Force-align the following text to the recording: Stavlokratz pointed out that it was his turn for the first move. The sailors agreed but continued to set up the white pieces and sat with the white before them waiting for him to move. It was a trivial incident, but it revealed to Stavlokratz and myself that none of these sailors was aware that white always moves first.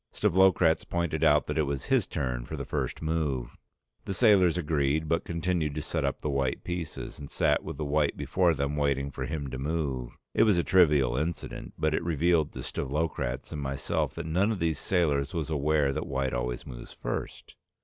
Stavlokratz 0.15 0.83
pointed 0.83 1.23
out 1.23 1.45
that 1.45 1.59
it 1.59 1.67
was 1.67 1.85
his 1.85 2.07
turn 2.07 2.43
for 2.43 2.55
the 2.57 2.65
first 2.65 3.03
move. 3.03 3.55
The 4.05 4.15
sailors 4.15 4.57
agreed 4.57 5.07
but 5.07 5.23
continued 5.25 5.75
to 5.75 5.83
set 5.83 6.03
up 6.03 6.23
the 6.23 6.27
white 6.31 6.63
pieces 6.63 7.19
and 7.19 7.29
sat 7.29 7.63
with 7.63 7.77
the 7.77 7.85
white 7.85 8.17
before 8.17 8.55
them 8.55 8.75
waiting 8.75 9.11
for 9.11 9.25
him 9.25 9.51
to 9.51 9.59
move. 9.59 10.17
It 10.33 10.41
was 10.41 10.57
a 10.57 10.63
trivial 10.63 11.17
incident, 11.17 11.75
but 11.77 11.93
it 11.93 12.03
revealed 12.03 12.51
to 12.53 12.63
Stavlokratz 12.63 13.51
and 13.51 13.61
myself 13.61 14.15
that 14.15 14.25
none 14.25 14.51
of 14.51 14.57
these 14.57 14.79
sailors 14.79 15.35
was 15.35 15.51
aware 15.51 15.93
that 15.93 16.07
white 16.07 16.33
always 16.33 16.65
moves 16.65 16.91
first. 16.93 17.55